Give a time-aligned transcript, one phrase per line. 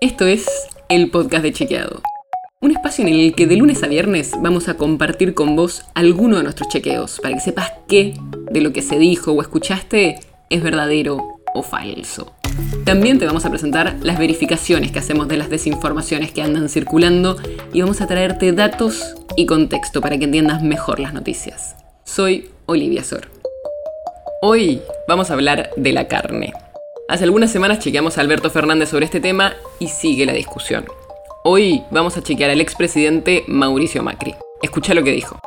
[0.00, 0.46] Esto es
[0.88, 2.02] el podcast de Chequeado.
[2.60, 6.36] Un espacio en el que de lunes a viernes vamos a compartir con vos alguno
[6.36, 8.14] de nuestros chequeos para que sepas qué
[8.48, 12.32] de lo que se dijo o escuchaste es verdadero o falso.
[12.84, 17.36] También te vamos a presentar las verificaciones que hacemos de las desinformaciones que andan circulando
[17.72, 21.74] y vamos a traerte datos y contexto para que entiendas mejor las noticias.
[22.04, 23.28] Soy Olivia Sor.
[24.42, 26.52] Hoy vamos a hablar de la carne.
[27.10, 30.84] Hace algunas semanas chequeamos a Alberto Fernández sobre este tema y sigue la discusión.
[31.42, 34.34] Hoy vamos a chequear al expresidente Mauricio Macri.
[34.60, 35.38] Escucha lo que dijo.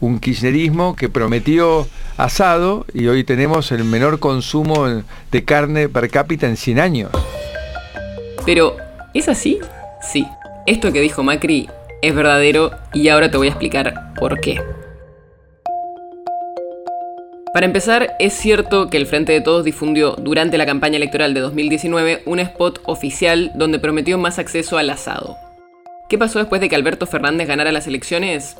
[0.00, 4.86] Un kirchnerismo que prometió asado y hoy tenemos el menor consumo
[5.30, 7.10] de carne per cápita en 100 años.
[8.46, 8.78] Pero,
[9.12, 9.58] ¿es así?
[10.00, 10.26] Sí.
[10.66, 11.68] Esto que dijo Macri
[12.00, 14.62] es verdadero y ahora te voy a explicar por qué.
[17.58, 21.40] Para empezar, es cierto que el Frente de Todos difundió durante la campaña electoral de
[21.40, 25.36] 2019 un spot oficial donde prometió más acceso al asado.
[26.08, 28.58] ¿Qué pasó después de que Alberto Fernández ganara las elecciones?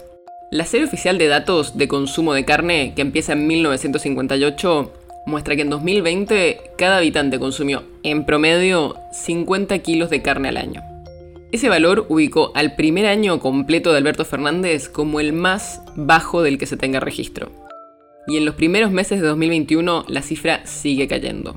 [0.51, 4.93] La serie oficial de datos de consumo de carne, que empieza en 1958,
[5.27, 10.83] muestra que en 2020 cada habitante consumió, en promedio, 50 kilos de carne al año.
[11.53, 16.59] Ese valor ubicó al primer año completo de Alberto Fernández como el más bajo del
[16.59, 17.68] que se tenga registro
[18.29, 21.57] y en los primeros meses de 2021 la cifra sigue cayendo.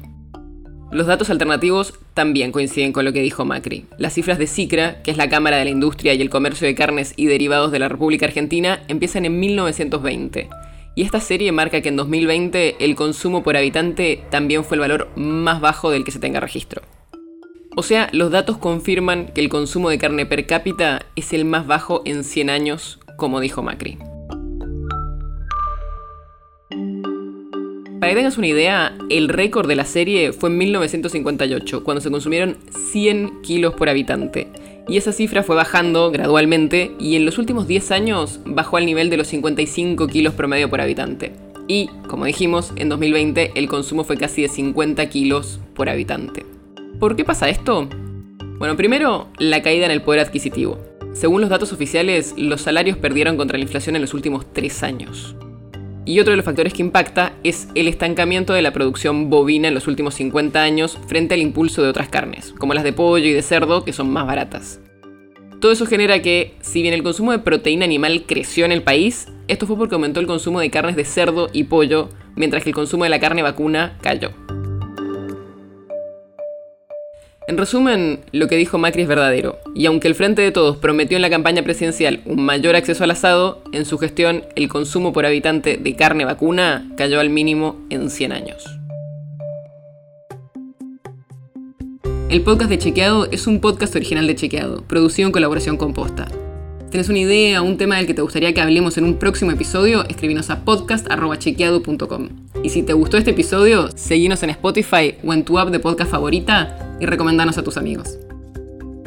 [0.91, 3.85] Los datos alternativos también coinciden con lo que dijo Macri.
[3.97, 6.75] Las cifras de CICRA, que es la Cámara de la Industria y el Comercio de
[6.75, 10.49] Carnes y Derivados de la República Argentina, empiezan en 1920.
[10.95, 15.09] Y esta serie marca que en 2020 el consumo por habitante también fue el valor
[15.15, 16.81] más bajo del que se tenga registro.
[17.77, 21.67] O sea, los datos confirman que el consumo de carne per cápita es el más
[21.67, 23.97] bajo en 100 años, como dijo Macri.
[28.01, 32.09] Para que tengas una idea, el récord de la serie fue en 1958, cuando se
[32.09, 32.57] consumieron
[32.91, 34.47] 100 kilos por habitante.
[34.87, 39.11] Y esa cifra fue bajando gradualmente y en los últimos 10 años bajó al nivel
[39.11, 41.33] de los 55 kilos promedio por habitante.
[41.67, 46.43] Y, como dijimos, en 2020 el consumo fue casi de 50 kilos por habitante.
[46.99, 47.87] ¿Por qué pasa esto?
[48.57, 50.79] Bueno, primero, la caída en el poder adquisitivo.
[51.13, 55.35] Según los datos oficiales, los salarios perdieron contra la inflación en los últimos 3 años.
[56.03, 59.75] Y otro de los factores que impacta es el estancamiento de la producción bovina en
[59.75, 63.33] los últimos 50 años frente al impulso de otras carnes, como las de pollo y
[63.33, 64.79] de cerdo, que son más baratas.
[65.59, 69.27] Todo eso genera que, si bien el consumo de proteína animal creció en el país,
[69.47, 72.75] esto fue porque aumentó el consumo de carnes de cerdo y pollo, mientras que el
[72.75, 74.31] consumo de la carne vacuna cayó.
[77.47, 81.17] En resumen, lo que dijo Macri es verdadero, y aunque el Frente de Todos prometió
[81.17, 85.25] en la campaña presidencial un mayor acceso al asado, en su gestión el consumo por
[85.25, 88.63] habitante de carne vacuna cayó al mínimo en 100 años.
[92.29, 96.27] El podcast de Chequeado es un podcast original de Chequeado, producido en colaboración con Posta.
[96.91, 99.51] ¿Tienes una idea o un tema del que te gustaría que hablemos en un próximo
[99.51, 100.05] episodio?
[100.07, 102.29] Escribinos a podcast.chequeado.com.
[102.63, 106.11] Y si te gustó este episodio, seguinos en Spotify o en tu app de podcast
[106.11, 108.17] favorita y recomendanos a tus amigos.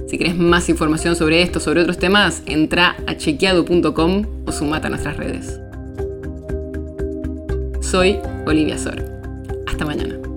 [0.08, 4.90] Si querés más información sobre esto, sobre otros temas, entra a chequeado.com o sumate a
[4.90, 5.58] nuestras redes.
[7.80, 9.02] Soy Olivia Sor.
[9.66, 10.33] Hasta mañana.